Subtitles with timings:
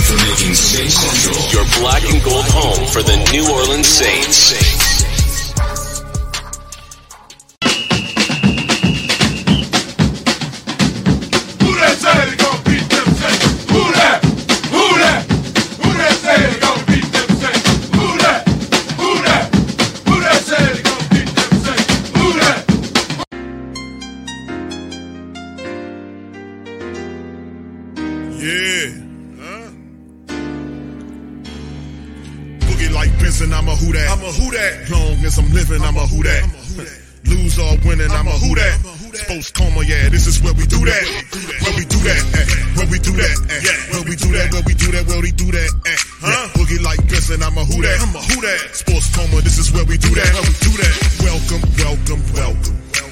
[0.00, 4.52] For making Saint Central your black and gold home for the New Orleans Saints.
[11.60, 13.44] Who that say they gon' beat them Saints?
[13.70, 14.24] Who that?
[14.72, 15.20] Who that?
[15.82, 17.68] Who that say they gon' beat them Saints?
[17.92, 18.48] Who that?
[18.96, 19.44] Who that?
[20.08, 21.92] Who that say they gon' beat them Saints?
[22.16, 22.60] Who that?
[28.40, 29.11] Yeah.
[33.32, 34.08] Like I'm a who that.
[34.12, 34.90] I'm a who that.
[34.92, 36.44] Long as I'm living, I'm a who that.
[37.24, 38.76] Lose or winning, I'm a who that.
[39.24, 41.04] Sports coma, yeah, this is where we do that.
[41.64, 42.22] Where we do that,
[42.76, 43.36] where we do that,
[43.88, 45.70] where we do that, where we do that, where we do that.
[46.20, 46.48] Huh?
[46.52, 48.04] Boogie like this, and I'm a who that.
[48.04, 48.76] I'm a who that.
[48.76, 50.28] Sports coma, this is where we do that.
[50.36, 50.94] Where we do that.
[51.24, 53.11] Welcome, welcome, welcome.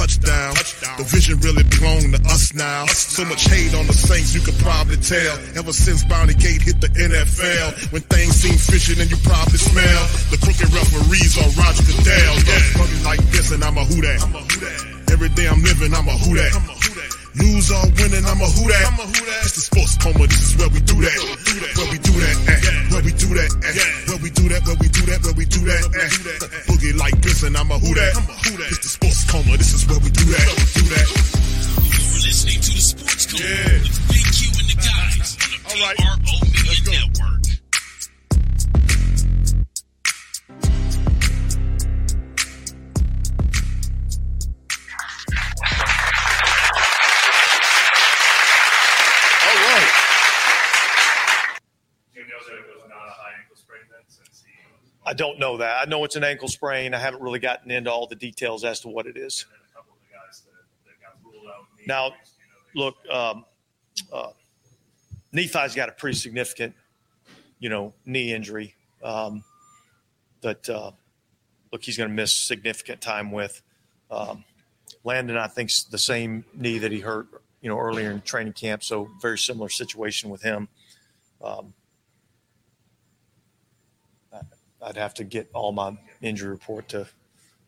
[0.00, 0.56] touchdown.
[0.96, 2.86] The vision really belong to us now.
[2.86, 5.36] So much hate on the Saints, you could probably tell.
[5.60, 10.02] Ever since Bounty Gate hit the NFL, when things seem fishy, then you probably smell
[10.32, 12.34] the crooked referees on Roger Goodell.
[12.48, 14.20] Yeah, running like this, and I'm a who that.
[15.12, 16.79] Every day I'm living, I'm a who that.
[17.38, 18.90] Lose or winning, I'm a who that.
[19.46, 21.14] It's the sports coma, this is where we do that.
[21.78, 22.58] Where we do that, eh.
[22.90, 23.86] Where we do that, eh.
[24.10, 26.10] Where we do that, where we do that, where we do that, eh.
[26.66, 28.18] Boogie like this, and I'm a who that.
[28.74, 30.42] It's the sports coma, this is where we do that.
[30.74, 31.06] Do that.
[31.06, 33.78] You're listening to the Sports Code Yeah.
[33.78, 35.96] with Big Q and the guys on the All right.
[35.96, 36.98] PRO Media.
[36.98, 37.46] Network.
[55.10, 55.86] I don't know that.
[55.86, 56.94] I know it's an ankle sprain.
[56.94, 59.44] I haven't really gotten into all the details as to what it is.
[61.86, 62.12] Now,
[62.74, 63.44] Look, um,
[64.12, 64.30] uh,
[65.32, 66.74] Nephi's got a pretty significant,
[67.58, 69.42] you know, knee injury um,
[70.42, 70.92] that, uh,
[71.72, 73.60] look, he's going to miss significant time with.
[74.10, 74.44] Um,
[75.02, 77.26] Landon, I think's the same knee that he hurt,
[77.60, 78.84] you know, earlier in training camp.
[78.84, 80.68] So very similar situation with him.
[81.42, 81.74] Um,
[84.32, 84.40] I-
[84.82, 87.06] I'd have to get all my injury report to,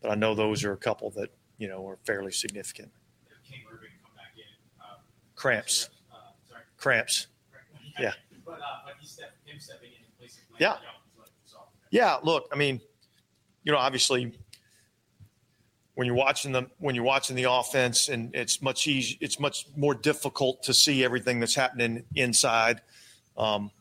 [0.01, 2.91] but I know those are a couple that you know are fairly significant.
[5.35, 5.89] Cramps,
[6.77, 7.27] cramps.
[7.99, 8.13] Yeah.
[10.59, 10.77] Yeah.
[11.91, 12.81] Yeah, look, I mean,
[13.63, 14.33] you know, obviously,
[15.95, 19.67] when you're watching the when you're watching the offense, and it's much easy, it's much
[19.75, 22.81] more difficult to see everything that's happening inside.
[23.37, 23.71] Um,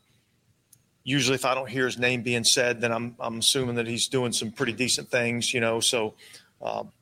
[1.04, 4.08] usually, if I don't hear his name being said, then I'm I'm assuming that he's
[4.08, 5.80] doing some pretty decent things, you know.
[5.80, 6.14] So
[6.60, 6.92] um,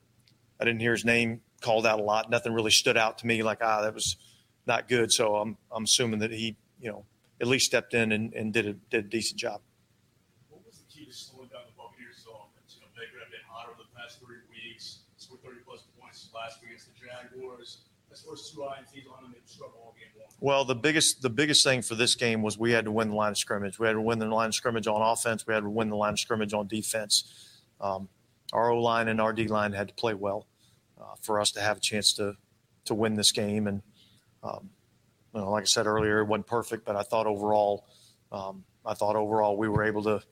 [0.58, 2.30] I didn't hear his name called out a lot.
[2.30, 4.16] Nothing really stood out to me like ah that was
[4.66, 5.12] not good.
[5.12, 7.04] So I'm I'm assuming that he you know
[7.40, 9.60] at least stepped in and, and did a did a decent job.
[10.48, 12.24] What was the key to slowing down the Buccaneers'?
[12.24, 15.00] You know, Baker have been hot over the past three weeks.
[15.16, 17.84] Scored 30 plus points last week against the Jaguars.
[20.40, 23.14] Well, the biggest the biggest thing for this game was we had to win the
[23.14, 23.78] line of scrimmage.
[23.78, 25.46] We had to win the line of scrimmage on offense.
[25.46, 27.60] We had to win the line of scrimmage on defense.
[27.80, 28.08] Um,
[28.52, 30.46] our O line and our D line had to play well
[31.00, 32.36] uh, for us to have a chance to
[32.86, 33.66] to win this game.
[33.66, 33.82] And
[34.42, 34.70] um,
[35.34, 37.86] you know, like I said earlier, it wasn't perfect, but I thought overall,
[38.32, 40.22] um, I thought overall we were able to,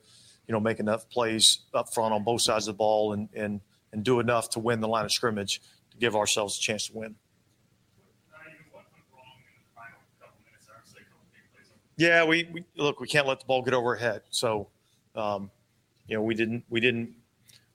[0.47, 3.61] you know, make enough plays up front on both sides of the ball and and
[3.91, 5.61] and do enough to win the line of scrimmage
[5.91, 7.15] to give ourselves a chance to win.
[8.31, 10.67] Not even what went wrong in the final couple minutes.
[10.69, 11.71] Obviously, a couple big plays.
[11.99, 13.01] Yeah, we, we look.
[13.01, 14.21] We can't let the ball get over head.
[14.29, 14.69] So,
[15.15, 15.51] um,
[16.07, 17.13] you know, we didn't we didn't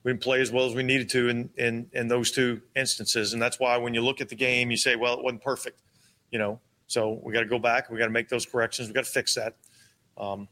[0.03, 3.35] we didn't play as well as we needed to in in in those two instances,
[3.35, 5.83] and that's why when you look at the game, you say, well, it wasn't perfect.
[6.31, 7.91] You know, so we got to go back.
[7.91, 8.89] We got to make those corrections.
[8.89, 9.57] We got to fix that.
[10.17, 10.49] Um,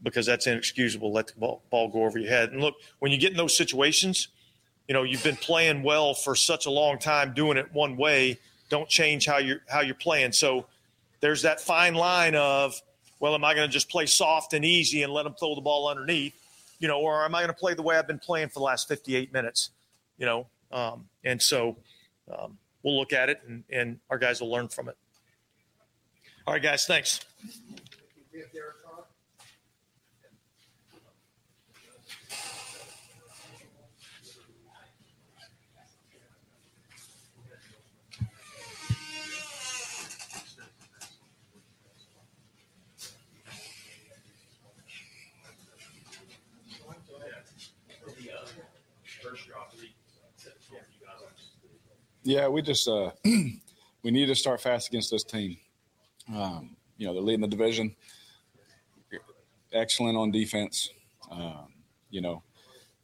[0.00, 1.12] because that's inexcusable.
[1.12, 2.52] Let the ball, ball go over your head.
[2.52, 4.28] And look, when you get in those situations,
[4.86, 8.38] you know, you've been playing well for such a long time, doing it one way.
[8.68, 10.30] Don't change how you're how you're playing.
[10.30, 10.66] So
[11.24, 12.78] there's that fine line of,
[13.18, 15.62] well, am I going to just play soft and easy and let them throw the
[15.62, 16.34] ball underneath,
[16.80, 18.64] you know, or am I going to play the way I've been playing for the
[18.64, 19.70] last 58 minutes,
[20.18, 20.46] you know?
[20.70, 21.78] Um, and so
[22.30, 24.98] um, we'll look at it, and, and our guys will learn from it.
[26.46, 27.20] All right, guys, thanks.
[52.24, 55.58] Yeah, we just uh, we need to start fast against this team.
[56.34, 57.94] Um, you know, they're leading the division.
[59.72, 60.88] Excellent on defense.
[61.30, 61.74] Um,
[62.08, 62.42] you know,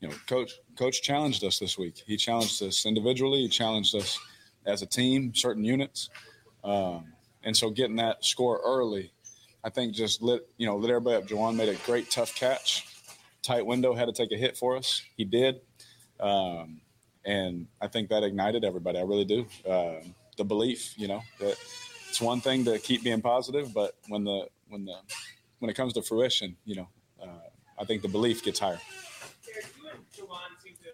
[0.00, 2.02] you know, coach coach challenged us this week.
[2.06, 3.42] He challenged us individually.
[3.42, 4.18] He challenged us
[4.64, 6.08] as a team, certain units,
[6.64, 7.12] um,
[7.42, 9.12] and so getting that score early,
[9.62, 11.28] I think just lit you know lit everybody up.
[11.28, 12.86] Juwan made a great tough catch,
[13.42, 15.02] tight window, had to take a hit for us.
[15.16, 15.60] He did.
[16.18, 16.80] Um,
[17.24, 18.98] and I think that ignited everybody.
[18.98, 19.46] I really do.
[19.68, 21.56] Um, the belief, you know, that
[22.08, 24.96] it's one thing to keep being positive, but when the when the
[25.58, 26.88] when it comes to fruition, you know,
[27.22, 28.80] uh, I think the belief gets higher.
[29.44, 30.90] Derek, you and Juwan seem to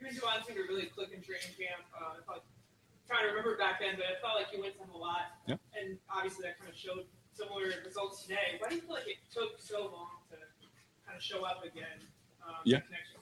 [0.00, 1.86] you and Juwan seem to really click in training camp.
[1.94, 2.42] Uh, I felt,
[3.06, 5.38] trying to remember back then, but it felt like you went to him a lot.
[5.46, 5.60] Yep.
[5.78, 8.58] And obviously that kind of showed similar results today.
[8.58, 10.36] Why do you feel like it took so long to
[11.06, 12.02] kind of show up again?
[12.42, 12.80] Um, Yeah.
[12.82, 13.21] connection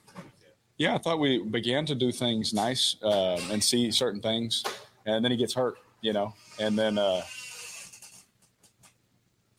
[0.81, 4.63] Yeah, I thought we began to do things nice um, and see certain things,
[5.05, 7.21] and then he gets hurt, you know, and then uh,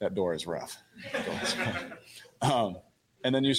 [0.01, 0.77] that door is rough.
[2.43, 2.77] um,
[3.23, 3.55] and then you,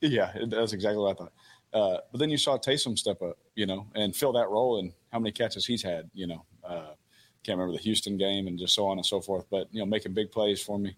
[0.00, 1.32] yeah, that's exactly what I thought.
[1.72, 4.92] Uh, but then you saw Taysom step up, you know, and fill that role, and
[5.12, 6.44] how many catches he's had, you know.
[6.62, 6.94] Uh,
[7.42, 9.86] can't remember the Houston game and just so on and so forth, but you know,
[9.86, 10.94] making big plays for me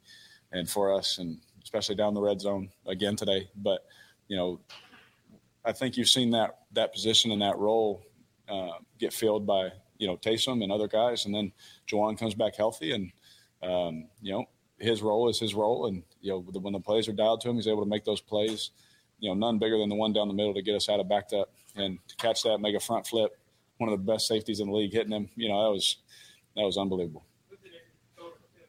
[0.52, 3.48] and for us, and especially down the red zone again today.
[3.56, 3.86] But
[4.28, 4.60] you know,
[5.64, 8.02] I think you've seen that that position and that role
[8.48, 11.52] uh, get filled by you know Taysom and other guys, and then
[11.90, 13.12] Juwan comes back healthy, and
[13.62, 14.44] um, you know
[14.78, 17.56] his role is his role, and you know when the plays are dialed to him,
[17.56, 18.70] he's able to make those plays.
[19.20, 21.08] You know, none bigger than the one down the middle to get us out of
[21.08, 23.30] backed up and to catch that, make a front flip.
[23.78, 25.28] One of the best safeties in the league hitting him.
[25.36, 25.98] You know, that was
[26.56, 27.68] that was unbelievable With the
[28.16, 28.66] total, too.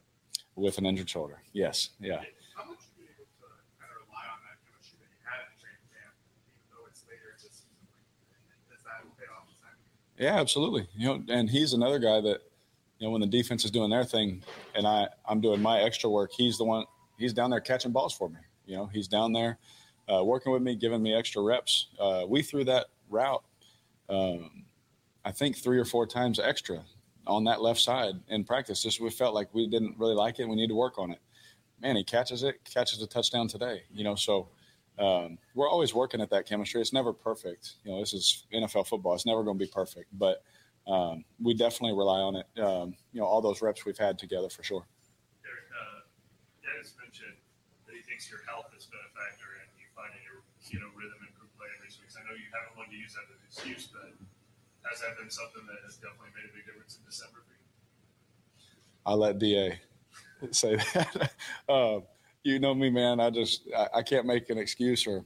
[0.61, 1.41] with an injured shoulder.
[1.53, 2.21] Yes, yeah.
[2.53, 3.49] How much have you been able to
[3.81, 6.13] kind of rely on that chemistry that you had in training camp,
[6.45, 7.73] even though it's later in the season?
[8.69, 9.49] Does that pay off?
[9.49, 9.73] Is that
[10.17, 10.87] Yeah, absolutely.
[10.95, 12.41] You know, and he's another guy that,
[12.99, 14.43] you know, when the defense is doing their thing
[14.75, 16.85] and I, I'm doing my extra work, he's the one
[17.17, 18.39] he's down there catching balls for me.
[18.65, 19.57] You know, he's down there
[20.11, 21.87] uh, working with me, giving me extra reps.
[21.99, 23.43] Uh, we threw that route,
[24.09, 24.65] um,
[25.25, 26.83] I think three or four times extra
[27.25, 28.83] on that left side in practice.
[28.83, 30.47] Just we felt like we didn't really like it.
[30.47, 31.19] We need to work on it.
[31.81, 33.83] Man, he catches it, catches a touchdown today.
[33.93, 34.49] You know, so
[34.99, 36.81] um, we're always working at that chemistry.
[36.81, 37.75] It's never perfect.
[37.83, 39.13] You know, this is NFL football.
[39.15, 40.43] It's never going to be perfect, but
[40.85, 42.47] um, we definitely rely on it.
[42.59, 44.85] Um, you know, all those reps we've had together for sure.
[45.41, 46.05] Derek, uh,
[46.61, 47.39] Dennis mentioned
[47.87, 50.93] that he thinks your health has been a factor in you finding your you know
[50.93, 52.13] rhythm and group play in these weeks.
[52.13, 54.13] I know you haven't wanted to use that as an excuse, but
[54.85, 57.65] has that been something that has definitely made a big difference in December for you?
[59.09, 59.79] I'll let Da
[60.51, 61.33] say that.
[61.71, 62.03] um,
[62.43, 63.19] you know me, man.
[63.19, 65.25] I just I, I can't make an excuse or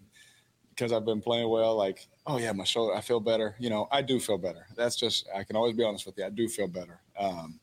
[0.70, 1.76] because I've been playing well.
[1.76, 3.56] Like, oh yeah, my shoulder, I feel better.
[3.60, 4.68] You know, I do feel better.
[4.76, 6.26] That's just I can always be honest with you.
[6.26, 7.00] I do feel better.
[7.20, 7.60] Um,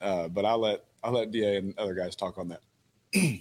[0.00, 2.60] uh, but I'll let I'll let Da and other guys talk on that.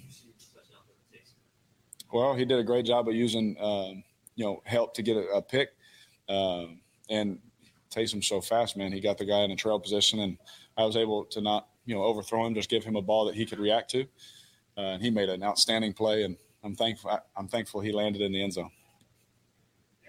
[2.14, 4.04] Well, he did a great job of using, um,
[4.36, 5.70] you know, help to get a, a pick.
[6.30, 7.40] Um, and
[7.90, 8.92] Taysom's so fast, man.
[8.92, 10.38] He got the guy in a trail position, and
[10.78, 13.34] I was able to not, you know, overthrow him, just give him a ball that
[13.34, 14.06] he could react to.
[14.78, 17.12] Uh, and he made an outstanding play, and I'm thankful.
[17.12, 18.72] I, I'm thankful he landed in the end zone.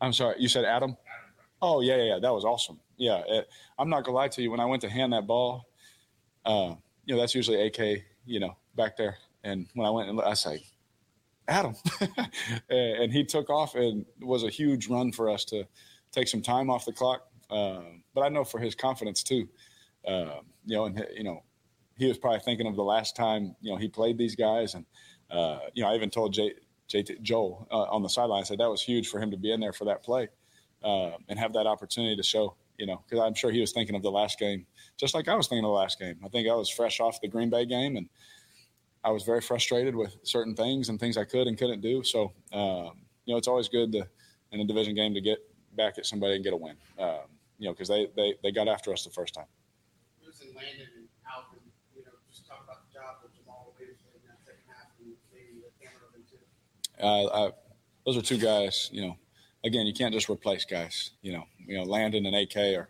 [0.00, 0.96] I'm sorry, you said Adam?
[1.62, 2.18] Oh yeah, yeah, yeah.
[2.20, 2.80] That was awesome.
[2.96, 3.48] Yeah, it,
[3.78, 4.50] I'm not gonna lie to you.
[4.50, 5.66] When I went to hand that ball,
[6.44, 6.74] uh,
[7.04, 9.18] you know, that's usually AK, you know, back there.
[9.42, 10.64] And when I went and I say,
[11.48, 11.74] Adam,
[12.70, 15.66] and he took off and was a huge run for us to
[16.12, 17.26] take some time off the clock.
[17.50, 19.48] Um, but I know for his confidence too,
[20.06, 21.42] um, you know, and you know,
[21.96, 24.84] he was probably thinking of the last time you know he played these guys, and
[25.30, 26.52] uh, you know, I even told Jay,
[26.88, 29.52] Jay Joel uh, on the sideline, I said that was huge for him to be
[29.52, 30.28] in there for that play
[30.82, 33.94] uh, and have that opportunity to show you know, because I'm sure he was thinking
[33.94, 36.16] of the last game, just like I was thinking of the last game.
[36.24, 38.08] I think I was fresh off the Green Bay game, and
[39.04, 42.02] I was very frustrated with certain things and things I could and couldn't do.
[42.02, 42.92] So, um,
[43.26, 44.08] you know, it's always good to
[44.50, 45.38] in a division game to get
[45.76, 46.76] back at somebody and get a win.
[46.98, 49.46] Um, you know, because they, they they got after us the first time.
[50.24, 51.60] Losing Landon and Alvin,
[51.94, 54.88] you know, just talk about the job that Jamaal Williams did in that second half
[54.98, 57.02] and maybe the camera too.
[57.02, 57.52] Uh, I,
[58.06, 58.88] those are two guys.
[58.90, 59.16] You know,
[59.64, 61.10] again, you can't just replace guys.
[61.20, 62.88] You know, you know, Landon and AK are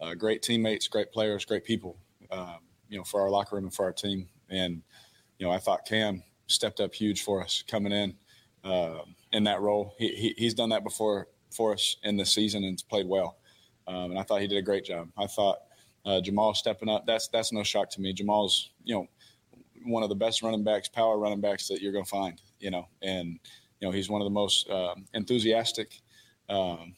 [0.00, 1.96] uh, great teammates, great players, great people.
[2.30, 2.58] Um,
[2.88, 4.28] you know, for our locker room and for our team.
[4.50, 4.82] And
[5.44, 8.14] know, I thought Cam stepped up huge for us coming in
[8.64, 9.00] uh,
[9.32, 9.94] in that role.
[9.98, 13.36] He, he, he's done that before for us in the season and played well.
[13.86, 15.08] Um, and I thought he did a great job.
[15.16, 15.58] I thought
[16.04, 17.06] uh, Jamaal stepping up.
[17.06, 18.14] That's that's no shock to me.
[18.14, 19.06] Jamaal's you know
[19.84, 22.40] one of the best running backs, power running backs that you're going to find.
[22.58, 23.38] You know, and
[23.80, 26.00] you know he's one of the most uh, enthusiastic.
[26.48, 26.94] Um,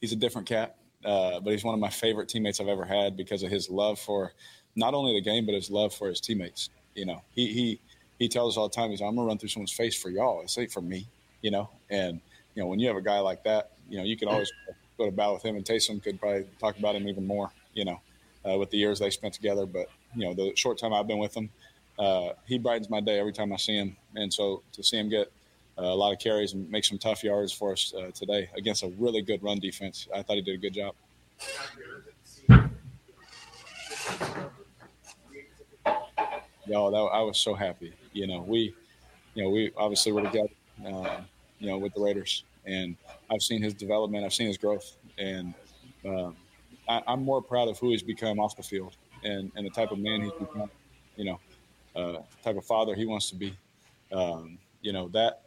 [0.00, 3.16] he's a different cat, uh, but he's one of my favorite teammates I've ever had
[3.16, 4.32] because of his love for
[4.76, 6.70] not only the game but his love for his teammates.
[6.94, 7.80] You know, he he
[8.18, 10.42] he tells us all the time, he's I'm gonna run through someone's face for y'all.
[10.42, 11.06] It's ain't for me.
[11.42, 12.20] You know, and
[12.54, 14.50] you know when you have a guy like that, you know you can always
[14.96, 17.50] go to battle with him, and Taysom could probably talk about him even more.
[17.74, 18.00] You know,
[18.48, 21.18] uh, with the years they spent together, but you know the short time I've been
[21.18, 21.50] with him,
[21.98, 23.96] uh, he brightens my day every time I see him.
[24.14, 25.30] And so to see him get
[25.78, 28.82] uh, a lot of carries and make some tough yards for us uh, today against
[28.82, 30.94] a really good run defense, I thought he did a good job.
[36.66, 37.94] Yo, that, I was so happy.
[38.12, 38.74] You know, we,
[39.34, 40.48] you know, we obviously were together,
[40.86, 41.20] uh,
[41.58, 42.96] you know, with the Raiders, and
[43.30, 45.54] I've seen his development, I've seen his growth, and
[46.04, 46.36] um,
[46.88, 49.90] I, I'm more proud of who he's become off the field and, and the type
[49.90, 50.70] of man he's become.
[51.16, 51.40] You know,
[51.96, 53.56] uh, type of father he wants to be.
[54.12, 55.42] Um, you know that,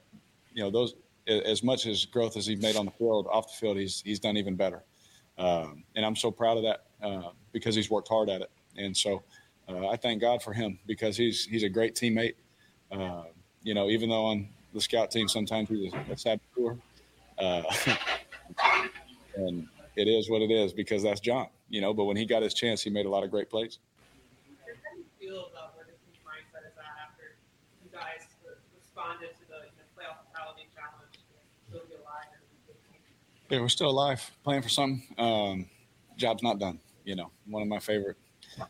[0.53, 0.95] you know those
[1.27, 4.19] as much as growth as he's made on the field, off the field, he's he's
[4.19, 4.83] done even better.
[5.37, 8.51] Um, and I'm so proud of that uh, because he's worked hard at it.
[8.77, 9.23] And so
[9.69, 12.35] uh, I thank God for him because he's he's a great teammate.
[12.91, 13.24] Uh,
[13.63, 16.77] you know, even though on the scout team sometimes he's a, a saboteur,
[17.39, 17.63] uh,
[19.36, 21.48] and it is what it is because that's John.
[21.69, 23.79] You know, but when he got his chance, he made a lot of great plays.
[33.50, 35.03] Yeah, we're still alive, playing for something.
[35.17, 35.65] Um,
[36.17, 36.79] job's not done.
[37.03, 38.17] You know, one of my favorite,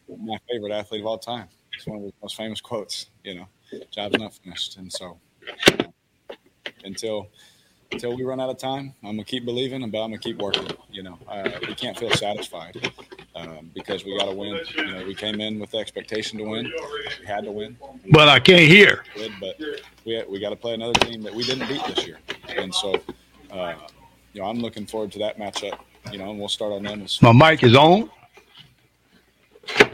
[0.10, 1.48] my favorite athlete of all time.
[1.76, 3.08] It's one of the most famous quotes.
[3.24, 3.48] You know,
[3.92, 5.20] job's not finished, and so
[5.70, 5.84] uh,
[6.84, 7.28] until
[7.92, 10.68] until we run out of time, I'm gonna keep believing, but I'm gonna keep working.
[10.90, 12.92] You know, uh, we can't feel satisfied
[13.36, 14.60] um, because we got to win.
[14.76, 16.72] You know, we came in with the expectation to win.
[17.20, 17.78] We had to win.
[18.12, 19.04] But I can't hear.
[19.40, 19.60] But
[20.06, 22.96] we we got to play another team that we didn't beat this year, and so
[23.52, 23.76] uh,
[24.34, 25.80] you know I'm looking forward to that matchup.
[26.12, 27.06] You know, and we'll start on them.
[27.22, 28.10] My mic is on.
[29.68, 29.92] Just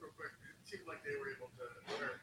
[0.00, 1.64] real quick, it seemed like they were able to,
[2.02, 2.20] or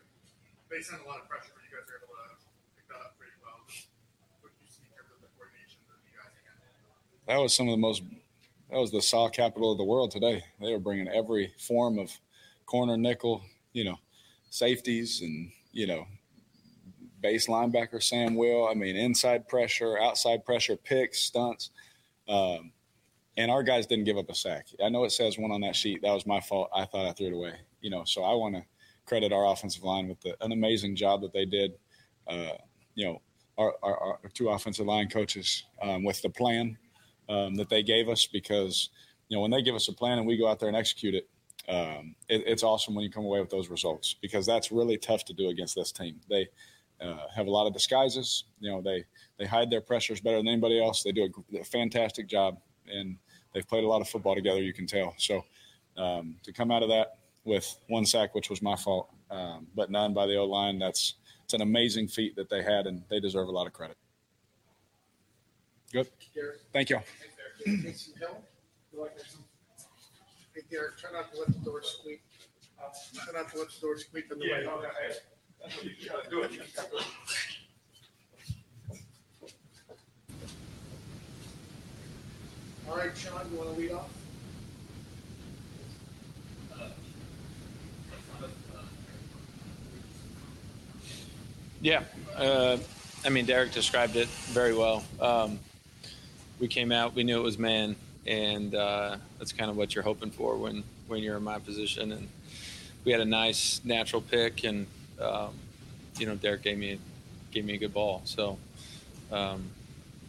[0.89, 2.33] on a lot of pressure, you guys able to
[2.75, 3.61] pick that up pretty well.
[4.41, 6.33] What you see in terms of the coordination that you guys
[7.27, 8.01] that was some of the most
[8.71, 10.43] that was the saw capital of the world today.
[10.59, 12.09] They were bringing every form of
[12.65, 13.99] corner, nickel, you know,
[14.49, 16.07] safeties, and you know,
[17.21, 18.67] base linebacker Sam Will.
[18.67, 21.69] I mean, inside pressure, outside pressure, picks, stunts,
[22.27, 22.71] um,
[23.37, 24.67] and our guys didn't give up a sack.
[24.83, 26.01] I know it says one on that sheet.
[26.01, 26.69] That was my fault.
[26.73, 27.53] I thought I threw it away.
[27.81, 28.63] You know, so I want to
[29.11, 31.73] credit our offensive line with the, an amazing job that they did.
[32.29, 32.53] Uh,
[32.95, 33.21] you know,
[33.57, 36.77] our, our, our two offensive line coaches um, with the plan
[37.27, 38.89] um, that they gave us because
[39.27, 41.13] you know when they give us a plan and we go out there and execute
[41.13, 41.27] it,
[41.67, 45.25] um, it, it's awesome when you come away with those results because that's really tough
[45.25, 46.21] to do against this team.
[46.29, 46.47] They
[47.01, 48.45] uh, have a lot of disguises.
[48.61, 49.03] You know, they
[49.37, 51.03] they hide their pressures better than anybody else.
[51.03, 53.17] They do a, a fantastic job, and
[53.53, 54.61] they've played a lot of football together.
[54.61, 55.15] You can tell.
[55.17, 55.43] So
[55.97, 59.89] um, to come out of that with one sack, which was my fault, um, but
[59.89, 63.19] none by the O line, that's it's an amazing feat that they had, and they
[63.19, 63.97] deserve a lot of credit.
[65.91, 66.07] Good.
[66.71, 66.99] Thank you.
[70.53, 72.21] Hey Derek, try not to let the door squeak.
[73.13, 74.65] Try not to let the door squeak the way.
[82.89, 84.09] All right, Sean, you want to lead off?
[91.81, 92.03] Yeah,
[92.37, 92.77] uh,
[93.25, 95.03] I mean Derek described it very well.
[95.19, 95.59] Um,
[96.59, 97.95] we came out, we knew it was man,
[98.27, 102.11] and uh, that's kind of what you're hoping for when when you're in my position.
[102.11, 102.29] And
[103.03, 104.85] we had a nice natural pick, and
[105.19, 105.55] um,
[106.19, 106.99] you know Derek gave me
[107.51, 108.59] gave me a good ball, so
[109.31, 109.63] um,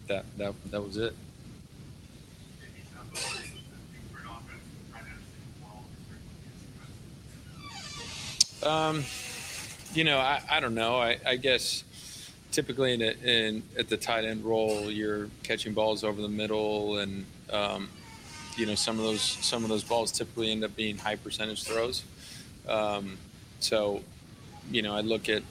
[0.08, 1.14] that that that was it.
[8.62, 9.04] Um,
[9.94, 10.96] you know, I, I don't know.
[10.96, 11.84] I, I guess
[12.50, 16.98] typically in, a, in at the tight end role, you're catching balls over the middle,
[16.98, 17.88] and um,
[18.56, 21.64] you know some of those some of those balls typically end up being high percentage
[21.64, 22.04] throws.
[22.68, 23.18] Um,
[23.60, 24.02] so,
[24.70, 25.42] you know, I look at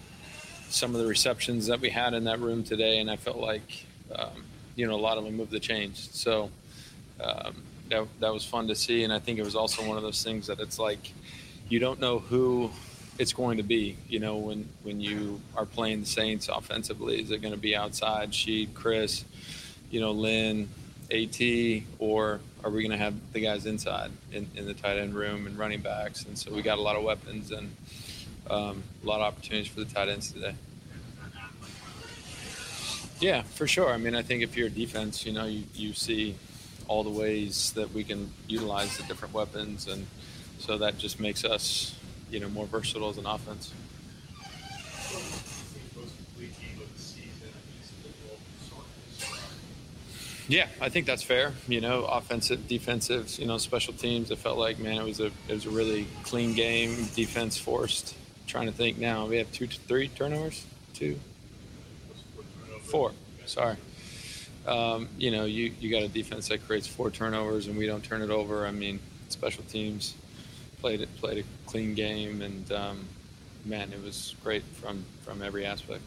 [0.70, 3.86] some of the receptions that we had in that room today, and I felt like
[4.16, 4.44] um,
[4.76, 6.10] you know a lot of them moved the chains.
[6.14, 6.50] So
[7.22, 10.04] um, that that was fun to see, and I think it was also one of
[10.04, 11.14] those things that it's like
[11.70, 12.72] you don't know who
[13.22, 13.98] it's going to be.
[14.10, 17.76] You know, when when you are playing the Saints offensively, is it going to be
[17.76, 19.24] outside Sheed, Chris,
[19.92, 20.70] you know, Lynn,
[21.12, 21.40] At,
[22.00, 25.46] or are we going to have the guys inside in, in the tight end room
[25.46, 26.26] and running backs?
[26.26, 27.76] And so we got a lot of weapons and
[28.50, 30.56] um, a lot of opportunities for the tight ends today.
[33.20, 33.94] Yeah, for sure.
[33.94, 36.36] I mean, I think if you're a defense, you know, you, you see
[36.88, 40.08] all the ways that we can utilize the different weapons, and
[40.58, 41.96] so that just makes us,
[42.32, 43.74] you know, more versatile as an offense.
[50.48, 51.54] Yeah, I think that's fair.
[51.68, 54.32] You know, offensive, defensive, you know, special teams.
[54.32, 57.08] It felt like, man, it was a it was a really clean game.
[57.16, 58.16] Defense forced.
[58.48, 59.28] trying to think now.
[59.28, 61.18] We have two, three turnovers, two,
[62.84, 63.14] four.
[63.46, 63.78] Sorry.
[64.68, 68.04] Um, you know, you you got a defense that creates four turnovers and we don't
[68.04, 68.66] turn it over.
[68.68, 70.16] I mean, special teams
[70.82, 73.08] played it played a clean game and um,
[73.66, 76.02] man, it was great from from every aspect.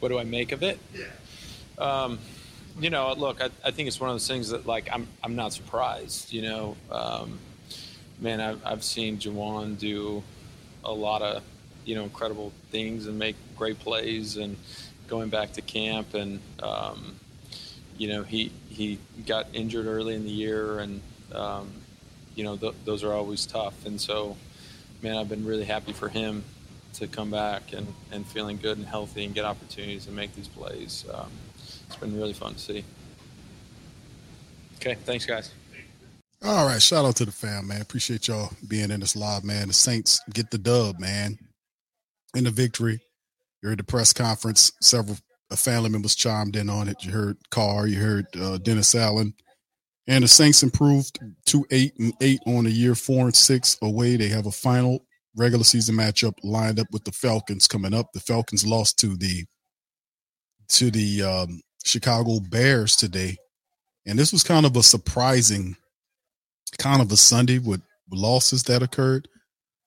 [0.00, 0.78] What do I make of it?
[0.94, 1.06] Yeah.
[1.78, 2.18] Um,
[2.80, 5.36] you know, look, I, I think it's one of those things that like I'm I'm
[5.36, 6.32] not surprised.
[6.32, 7.38] You know, um,
[8.20, 10.22] man, I've I've seen Juwan do
[10.84, 11.42] a lot of
[11.84, 14.56] you know incredible things and make great plays and
[15.08, 17.16] going back to camp and um,
[17.98, 21.02] you know he he got injured early in the year and
[21.34, 21.68] um,
[22.34, 24.36] you know th- those are always tough and so
[25.02, 26.44] man I've been really happy for him
[26.94, 30.48] to come back and, and feeling good and healthy and get opportunities and make these
[30.48, 31.04] plays.
[31.12, 31.30] Um,
[31.86, 32.84] it's been really fun to see.
[34.76, 35.52] Okay, thanks, guys.
[36.42, 37.80] All right, shout out to the fam, man.
[37.80, 39.68] Appreciate y'all being in this live, man.
[39.68, 41.38] The Saints get the dub, man,
[42.34, 43.00] in the victory.
[43.62, 44.72] You're at the press conference.
[44.80, 45.18] Several
[45.50, 47.04] uh, family members chimed in on it.
[47.04, 49.34] You heard Carr, you heard uh, Dennis Allen,
[50.06, 54.16] and the Saints improved to eight and eight on the year, four and six away.
[54.16, 55.04] They have a final
[55.36, 58.12] regular season matchup lined up with the Falcons coming up.
[58.12, 59.44] The Falcons lost to the
[60.70, 63.36] to the um, Chicago Bears today,
[64.06, 65.76] and this was kind of a surprising
[66.78, 67.80] kind of a Sunday with
[68.10, 69.28] losses that occurred.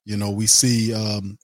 [0.06, 1.38] You know, we see um,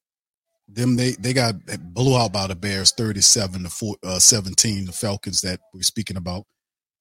[0.68, 1.56] them they they got
[1.94, 6.18] blew out by the Bears 37 to four, uh, 17 the Falcons that we're speaking
[6.18, 6.44] about.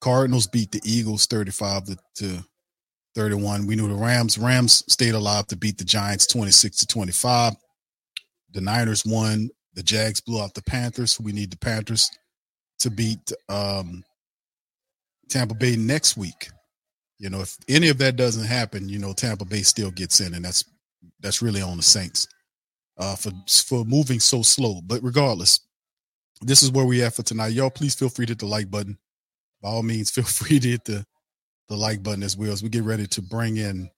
[0.01, 2.45] Cardinals beat the Eagles 35 to, to
[3.15, 3.67] 31.
[3.67, 7.55] We knew the Rams Rams stayed alive to beat the Giants 26 to 25.
[8.53, 9.51] The Niners won.
[9.75, 11.21] The Jags blew out the Panthers.
[11.21, 12.11] We need the Panthers
[12.79, 14.05] to beat um,
[15.29, 16.51] Tampa Bay next week.
[17.19, 20.35] You know, if any of that doesn't happen, you know, Tampa Bay still gets in,
[20.35, 20.65] and that's
[21.21, 22.29] that's really on the Saints
[22.99, 24.81] uh, for for moving so slow.
[24.83, 25.61] But regardless,
[26.43, 27.53] this is where we at for tonight.
[27.53, 28.99] Y'all, please feel free to hit the like button.
[29.63, 31.05] By all means, feel free to hit the
[31.69, 33.91] the like button as well as we get ready to bring in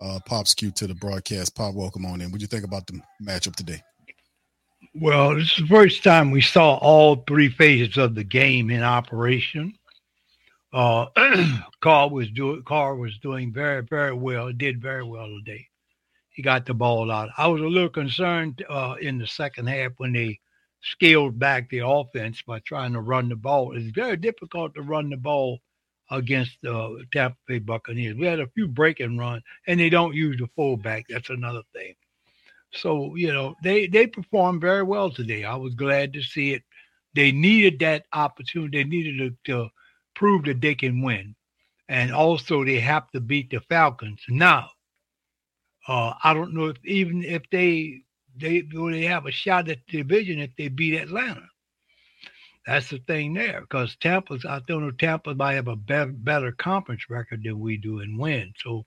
[0.00, 1.54] uh, Pop's Q to the broadcast.
[1.56, 2.30] Pop, welcome on in.
[2.30, 3.82] What do you think about the matchup today?
[4.94, 8.82] Well, this is the first time we saw all three phases of the game in
[8.82, 9.74] operation.
[10.72, 11.06] Uh,
[11.80, 14.52] Carr was doing Carr was doing very very well.
[14.52, 15.66] Did very well today.
[16.40, 17.28] He got the ball out.
[17.36, 20.40] I was a little concerned uh, in the second half when they
[20.80, 23.76] scaled back the offense by trying to run the ball.
[23.76, 25.60] It's very difficult to run the ball
[26.10, 28.16] against the uh, Tampa Bay Buccaneers.
[28.16, 31.04] We had a few break and run, and they don't use the fullback.
[31.10, 31.92] That's another thing.
[32.72, 35.44] So you know they they performed very well today.
[35.44, 36.62] I was glad to see it.
[37.14, 38.82] They needed that opportunity.
[38.82, 39.68] They needed to, to
[40.14, 41.34] prove that they can win,
[41.90, 44.22] and also they have to beat the Falcons.
[44.30, 44.70] Now,
[45.90, 48.02] uh, I don't know if even if they
[48.36, 51.48] they will they have a shot at the division if they beat Atlanta.
[52.66, 56.52] That's the thing there, because Tampa's I don't know Tampa might have a better, better
[56.52, 58.52] conference record than we do and win.
[58.62, 58.86] So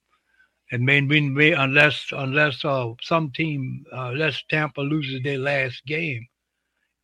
[0.71, 6.25] it may be unless unless uh, some team uh, unless Tampa loses their last game.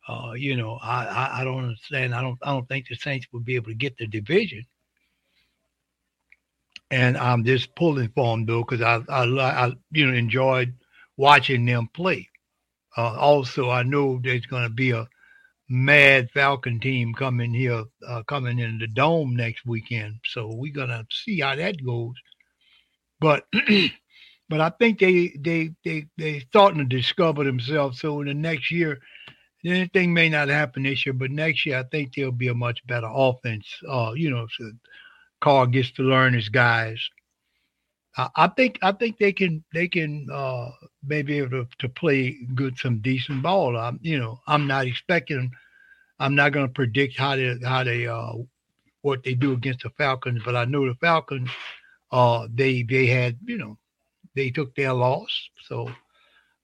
[0.08, 2.14] Uh, you know, I, I, I don't understand.
[2.14, 4.64] I don't I don't think the Saints will be able to get the division.
[6.90, 9.24] And I'm just pulling for them though, because I, I
[9.66, 10.74] I you know enjoyed
[11.16, 12.28] watching them play.
[12.96, 15.08] Uh, also, I know there's going to be a
[15.70, 20.16] mad Falcon team coming here, uh, coming in the dome next weekend.
[20.26, 22.14] So we're gonna see how that goes.
[23.20, 23.46] But
[24.48, 28.00] but I think they they they they starting to discover themselves.
[28.00, 28.98] So in the next year,
[29.64, 32.84] anything may not happen this year, but next year I think they'll be a much
[32.86, 33.66] better offense.
[33.88, 34.72] Uh, you know, so
[35.40, 37.00] Carr gets to learn his guys.
[38.16, 40.70] I, think I think they can they can uh,
[41.04, 43.76] maybe able to, to play good some decent ball.
[43.76, 45.50] I'm you know I'm not expecting.
[46.18, 48.32] I'm not going to predict how they how they uh,
[49.02, 51.50] what they do against the Falcons, but I know the Falcons
[52.12, 53.78] uh, they they had you know
[54.34, 55.30] they took their loss.
[55.66, 55.90] So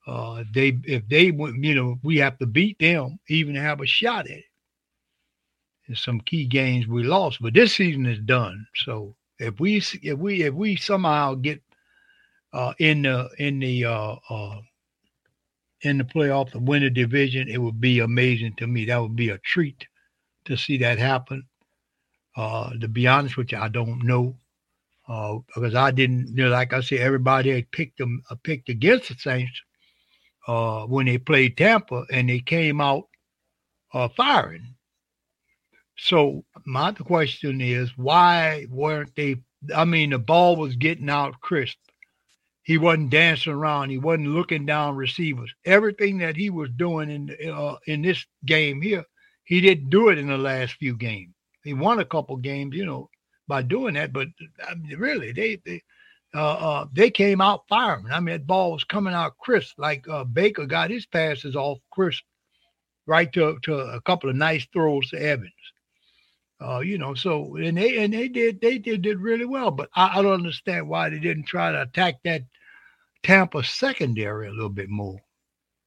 [0.07, 3.87] uh, they if they you know we have to beat them even to have a
[3.87, 4.45] shot at it.
[5.93, 8.67] Some key games we lost, but this season is done.
[8.75, 11.61] So if we if we if we somehow get
[12.53, 14.59] uh, in the in the uh, uh,
[15.81, 18.85] in the playoff to win the division, it would be amazing to me.
[18.85, 19.87] That would be a treat
[20.45, 21.43] to see that happen.
[22.35, 24.37] Uh, to be honest with you, I don't know
[25.07, 28.69] uh, because I didn't, you know, like I said, everybody had picked them, uh, picked
[28.69, 29.61] against the Saints
[30.47, 33.07] uh, when they played Tampa, and they came out
[33.93, 34.75] uh, firing.
[35.97, 39.37] So my question is, why weren't they?
[39.75, 41.77] I mean, the ball was getting out crisp.
[42.63, 43.89] He wasn't dancing around.
[43.89, 45.53] He wasn't looking down receivers.
[45.65, 49.05] Everything that he was doing in uh, in this game here,
[49.45, 51.33] he didn't do it in the last few games.
[51.63, 53.09] He won a couple games, you know,
[53.47, 54.13] by doing that.
[54.13, 54.27] But
[54.67, 55.81] I mean, really, they they
[56.35, 58.05] uh, uh, they came out firing.
[58.11, 61.79] I mean, that ball was coming out crisp, like uh, Baker got his passes off
[61.89, 62.23] crisp,
[63.07, 65.51] right to to a couple of nice throws to Evans.
[66.59, 69.69] Uh, you know, so and they and they did they did did really well.
[69.69, 72.43] But I, I don't understand why they didn't try to attack that
[73.23, 75.19] Tampa secondary a little bit more.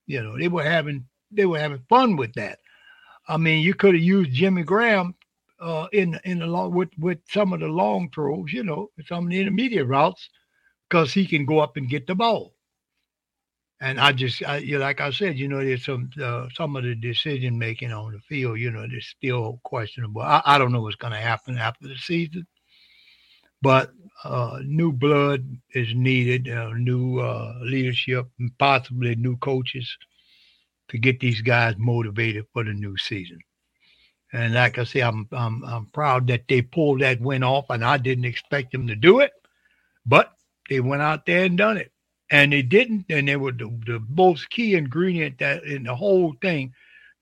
[0.07, 2.61] You know, they were having they were having fun with that.
[3.29, 5.15] I mean, you could have used Jimmy Graham
[5.61, 9.25] uh, in in the long with with some of the long throws, you know, some
[9.25, 10.29] of the intermediate routes,
[10.89, 12.55] because he can go up and get the ball.
[13.83, 16.77] And I just, I, you know, like I said, you know, there's some uh, some
[16.77, 20.21] of the decision making on the field, you know, there's still questionable.
[20.21, 22.47] I, I don't know what's going to happen after the season,
[23.63, 23.91] but
[24.23, 29.97] uh, new blood is needed, uh, new uh, leadership, and possibly new coaches
[30.89, 33.39] to get these guys motivated for the new season.
[34.33, 37.85] And like I say, I'm I'm I'm proud that they pulled that win off, and
[37.85, 39.33] I didn't expect them to do it,
[40.05, 40.33] but
[40.69, 41.93] they went out there and done it,
[42.31, 43.07] and they didn't.
[43.11, 46.73] And they were the, the most key ingredient that in the whole thing.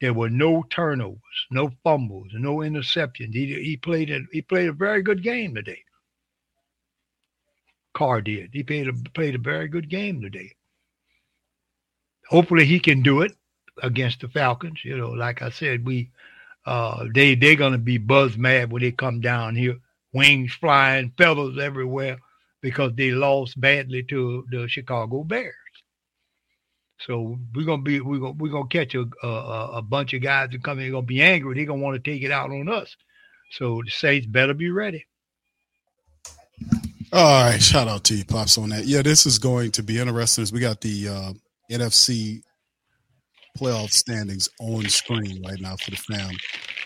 [0.00, 1.18] There were no turnovers,
[1.50, 3.34] no fumbles, no interceptions.
[3.34, 5.82] He he played a he played a very good game today.
[7.94, 8.50] Carr did.
[8.52, 10.54] He played a played a very good game today.
[12.28, 13.32] Hopefully he can do it
[13.82, 14.84] against the Falcons.
[14.84, 16.10] You know, like I said, we
[16.64, 19.78] uh, they they're gonna be buzz mad when they come down here,
[20.12, 22.18] wings flying, feathers everywhere,
[22.60, 25.54] because they lost badly to the Chicago Bears.
[27.00, 30.50] So we're gonna be we're gonna we're gonna catch a a, a bunch of guys
[30.50, 30.86] that come in.
[30.86, 31.54] They're gonna be angry.
[31.54, 32.96] They're gonna want to take it out on us.
[33.52, 35.06] So the Saints better be ready.
[37.12, 38.84] All right, shout out to you, pops, on that.
[38.84, 40.42] Yeah, this is going to be interesting.
[40.42, 41.32] As we got the uh,
[41.70, 42.42] NFC
[43.58, 46.30] playoff standings on screen right now for the fam.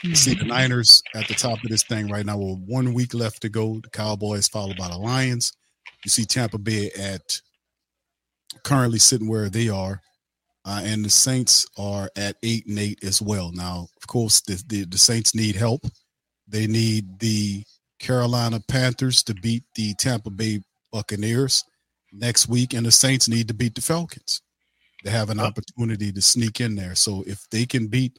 [0.03, 3.15] You see the Niners at the top of this thing right now with one week
[3.15, 3.81] left to go.
[3.81, 5.53] The Cowboys followed by the Lions.
[6.05, 7.41] You see Tampa Bay at
[8.65, 10.01] currently sitting where they are.
[10.65, 13.51] Uh, and the Saints are at eight and eight as well.
[13.53, 15.85] Now, of course, the, the, the Saints need help.
[16.47, 17.65] They need the
[17.99, 20.61] Carolina Panthers to beat the Tampa Bay
[20.93, 21.65] Buccaneers
[22.13, 24.41] next week, and the Saints need to beat the Falcons.
[25.03, 26.95] They have an opportunity to sneak in there.
[26.95, 28.19] So if they can beat,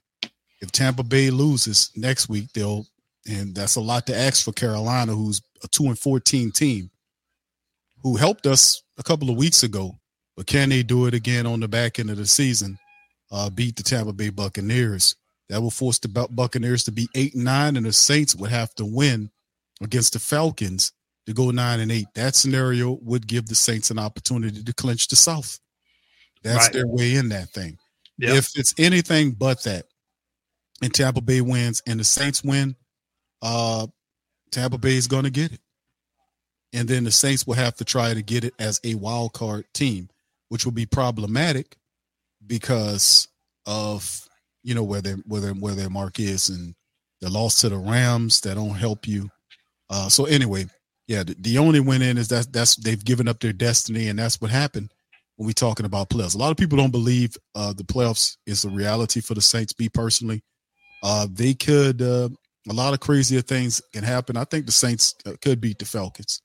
[0.61, 2.85] if Tampa Bay loses next week, they'll,
[3.25, 6.89] and that's a lot to ask for Carolina, who's a two and fourteen team,
[8.03, 9.97] who helped us a couple of weeks ago.
[10.35, 12.77] But can they do it again on the back end of the season?
[13.31, 15.15] Uh, beat the Tampa Bay Buccaneers.
[15.49, 18.73] That will force the Buccaneers to be eight and nine, and the Saints would have
[18.75, 19.29] to win
[19.81, 20.91] against the Falcons
[21.25, 22.07] to go nine and eight.
[22.15, 25.59] That scenario would give the Saints an opportunity to clinch the South.
[26.43, 26.73] That's Right.
[26.73, 27.77] their way in that thing.
[28.17, 28.35] Yep.
[28.35, 29.85] If it's anything but that,
[30.81, 32.75] and Tampa Bay wins and the Saints win,
[33.41, 33.87] uh,
[34.51, 35.61] Tampa Bay is going to get it.
[36.73, 39.65] And then the Saints will have to try to get it as a wild card
[39.73, 40.09] team,
[40.49, 41.77] which will be problematic
[42.45, 43.27] because
[43.65, 44.27] of
[44.63, 46.73] you know where their where their where their mark is and
[47.21, 49.29] the loss to the Rams that don't help you.
[49.89, 50.65] Uh, so anyway,
[51.07, 54.19] yeah, the, the only win in is that that's they've given up their destiny, and
[54.19, 54.91] that's what happened
[55.35, 56.35] when we talking about playoffs.
[56.35, 59.73] A lot of people don't believe uh, the playoffs is a reality for the Saints.
[59.79, 60.43] Me personally,
[61.03, 62.01] uh, they could.
[62.01, 62.29] Uh,
[62.69, 64.37] a lot of crazier things can happen.
[64.37, 66.41] I think the Saints uh, could beat the Falcons.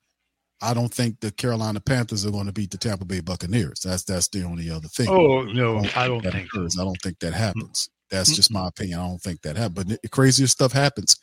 [0.61, 3.81] I don't think the Carolina Panthers are going to beat the Tampa Bay Buccaneers.
[3.81, 5.09] That's that's the only other thing.
[5.09, 6.81] Oh no, I don't that think so.
[6.81, 7.89] I don't think that happens.
[8.11, 8.99] That's just my opinion.
[8.99, 9.75] I don't think that happens.
[9.75, 11.17] But the crazier stuff happens,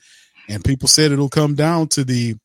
[0.48, 2.36] and people said it'll come down to the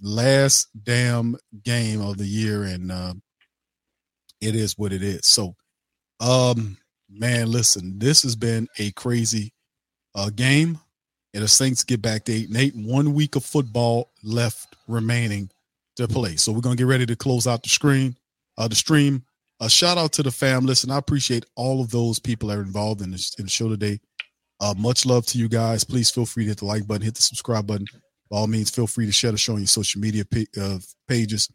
[0.00, 3.14] last damn game of the year, and uh,
[4.40, 5.26] it is what it is.
[5.26, 5.54] So,
[6.18, 9.52] um, man, listen, this has been a crazy
[10.14, 10.80] uh, game.
[11.32, 12.74] And the Saints get back to eight and eight.
[12.74, 15.48] One week of football left remaining
[16.00, 16.36] to play.
[16.36, 18.16] So we're gonna get ready to close out the screen,
[18.58, 19.24] uh, the stream.
[19.60, 20.64] A shout out to the fam.
[20.64, 23.68] Listen, I appreciate all of those people that are involved in, this, in the show
[23.68, 24.00] today.
[24.58, 25.84] Uh, much love to you guys.
[25.84, 27.86] Please feel free to hit the like button, hit the subscribe button.
[28.30, 30.78] By all means, feel free to share the show on your social media pa- uh,
[31.08, 31.50] pages.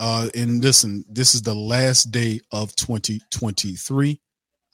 [0.00, 4.20] Uh, and listen, this is the last day of 2023.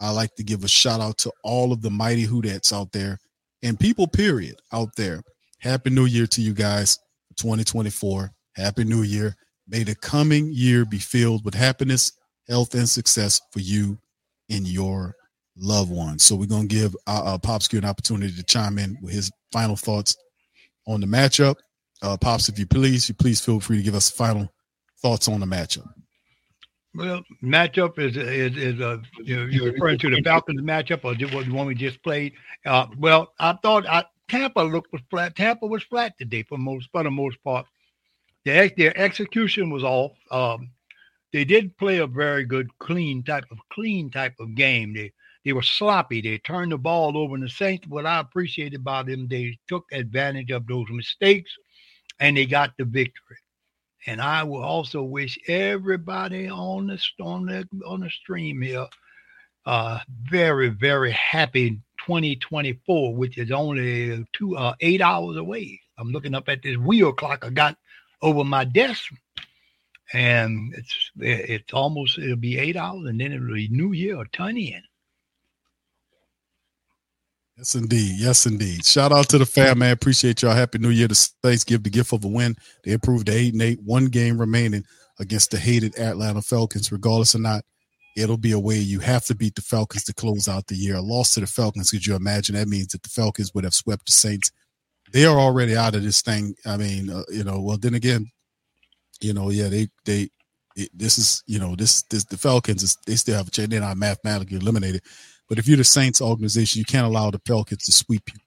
[0.00, 3.18] I like to give a shout out to all of the mighty Hoodettes out there
[3.62, 5.22] and people, period, out there.
[5.60, 6.98] Happy New Year to you guys,
[7.36, 8.30] 2024.
[8.56, 9.36] Happy New Year.
[9.66, 12.12] May the coming year be filled with happiness,
[12.48, 13.98] health, and success for you
[14.50, 15.14] and your
[15.56, 16.22] loved ones.
[16.22, 19.76] So we're gonna give uh, uh, Popsky an opportunity to chime in with his final
[19.76, 20.16] thoughts
[20.86, 21.56] on the matchup.
[22.02, 24.52] Uh, Pops, if you please, you please feel free to give us final
[25.00, 25.88] thoughts on the matchup.
[26.94, 31.52] Well, matchup is is is uh, you're, referring to the Falcons matchup or what the
[31.52, 32.34] one we just played.
[32.64, 35.34] Uh, well, I thought I, Tampa looked was flat.
[35.34, 37.66] Tampa was flat today for most for the most part.
[38.44, 40.12] Their their execution was off.
[40.30, 40.70] Um,
[41.33, 44.94] they did play a very good, clean type of clean type of game.
[44.94, 45.12] They
[45.44, 46.20] they were sloppy.
[46.20, 47.35] They turned the ball over.
[47.35, 51.50] And the Saints, what I appreciated about them, they took advantage of those mistakes,
[52.20, 53.38] and they got the victory.
[54.07, 58.87] And I will also wish everybody on the on the on the stream here
[59.66, 61.70] uh very very happy
[62.07, 67.12] 2024 which is only two uh eight hours away i'm looking up at this wheel
[67.12, 67.76] clock i got
[68.24, 69.04] over my desk
[70.12, 74.26] and it's it's almost it'll be eight hours and then it'll be new year or
[74.32, 74.82] ton in
[77.56, 78.16] Yes, indeed.
[78.18, 78.84] Yes, indeed.
[78.84, 79.92] Shout out to the fam, man.
[79.92, 80.56] Appreciate y'all.
[80.56, 81.06] Happy New Year.
[81.06, 82.56] The Saints give the gift of a win.
[82.82, 83.80] They improved to eight and eight.
[83.80, 84.84] One game remaining
[85.20, 86.90] against the hated Atlanta Falcons.
[86.90, 87.64] Regardless or not,
[88.16, 90.96] it'll be a way you have to beat the Falcons to close out the year.
[90.96, 92.56] A loss to the Falcons, could you imagine?
[92.56, 94.50] That means that the Falcons would have swept the Saints.
[95.14, 96.57] They are already out of this thing.
[96.66, 97.61] I mean, uh, you know.
[97.61, 98.27] Well, then again,
[99.20, 100.29] you know, yeah, they they.
[100.77, 102.83] It, this is, you know, this this the Falcons.
[102.83, 103.68] Is, they still have a chance.
[103.68, 105.03] They're not mathematically eliminated.
[105.48, 108.40] But if you're the Saints organization, you can't allow the Pelicans to sweep you.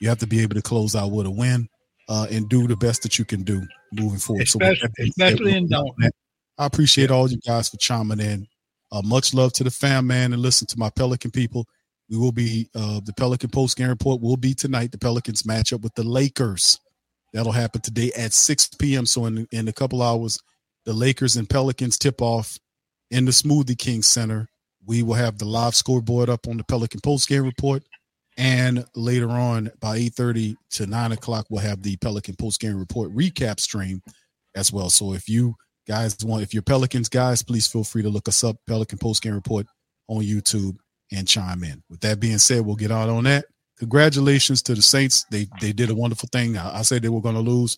[0.00, 1.68] You have to be able to close out with a win
[2.08, 4.44] uh, and do the best that you can do moving forward.
[4.44, 6.10] especially, so especially in Dalton.
[6.56, 8.46] I appreciate all you guys for chiming in.
[8.90, 11.66] Uh, much love to the fam, man, and listen to my Pelican people.
[12.10, 14.92] We will be uh, the Pelican post game report will be tonight.
[14.92, 16.78] The Pelicans match up with the Lakers.
[17.32, 19.06] That'll happen today at 6 p.m.
[19.06, 20.38] So in in a couple hours,
[20.84, 22.58] the Lakers and Pelicans tip off
[23.10, 24.48] in the Smoothie King Center.
[24.86, 27.82] We will have the live scoreboard up on the Pelican post game report.
[28.36, 33.14] And later on, by 8:30 to 9 o'clock, we'll have the Pelican post game report
[33.14, 34.02] recap stream
[34.54, 34.90] as well.
[34.90, 35.54] So if you
[35.86, 39.22] guys want, if you're Pelicans guys, please feel free to look us up, Pelican post
[39.22, 39.66] game report
[40.08, 40.76] on YouTube,
[41.12, 41.82] and chime in.
[41.88, 43.46] With that being said, we'll get out on that.
[43.78, 45.24] Congratulations to the Saints.
[45.30, 46.56] They they did a wonderful thing.
[46.56, 47.76] I, I said they were going to lose.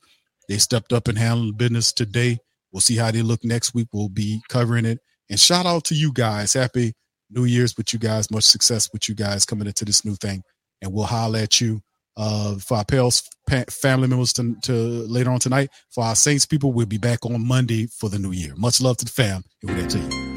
[0.49, 2.39] They stepped up and handled business today.
[2.73, 3.89] We'll see how they look next week.
[3.93, 4.99] We'll be covering it.
[5.31, 6.53] And shout out to you guys.
[6.53, 6.93] Happy
[7.31, 8.31] New Year's with you guys.
[8.31, 10.43] Much success with you guys coming into this new thing.
[10.83, 11.81] And we'll holler at you
[12.17, 13.29] uh, for our Pels
[13.71, 15.71] family members to, to later on tonight.
[15.91, 18.55] For our Saints people, we'll be back on Monday for the new year.
[18.57, 19.43] Much love to the fam.
[19.61, 20.36] Here we go to you.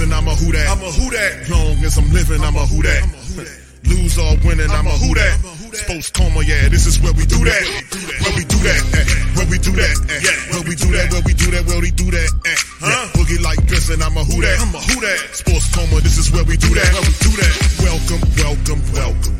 [0.00, 0.68] Boogie I'm a who that.
[0.72, 1.50] I'm a who that.
[1.50, 3.04] Long as I'm living, I'm a who that.
[3.84, 5.36] Lose or winning, I'm a who that.
[5.76, 7.64] Sports coma, yeah, this is where we do that.
[8.24, 8.80] Where we do that,
[9.36, 9.94] where we do that,
[10.52, 12.30] where we do that, where we do that, where we do that.
[12.80, 13.12] Yeah.
[13.12, 14.56] Boogie like Benson, I'm a who that.
[14.60, 15.18] I'm a who that.
[15.36, 16.92] Sports coma, this is where we do that.
[16.96, 17.52] Where we do that.
[17.84, 19.39] Welcome, welcome, welcome.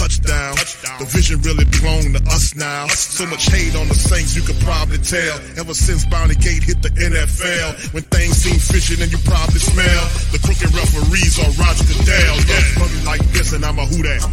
[0.00, 0.56] touchdown.
[0.96, 2.88] The vision really belong to us now.
[2.88, 5.36] So much hate on the Saints, you could probably tell.
[5.60, 10.02] Ever since Bounty Gate hit the NFL, when things seem fishy, then you probably smell
[10.32, 12.36] the crooked referees are Roger Goodell.
[12.48, 14.24] Yeah, like this, and I'm a who that.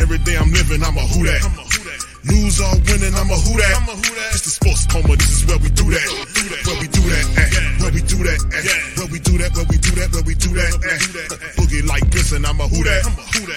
[0.00, 1.44] Every day I'm living, I'm a who that.
[2.24, 4.32] Lose or winning, I'm a who that.
[4.32, 6.08] It's the sports coma, this is where we do that.
[6.64, 7.77] Where we do that at.
[7.98, 8.98] Where we do that at.
[8.98, 11.02] Where we do that, where we do that, where we do that at.
[11.58, 13.02] Boogie like Benson, I'm a who that.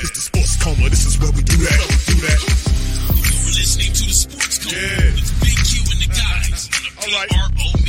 [0.01, 1.77] It's the sports coma, this is where we do that.
[2.09, 2.41] Do that.
[2.41, 4.81] You're listening to the Sports Coma
[5.13, 7.81] with Big Q and the guys on the PRO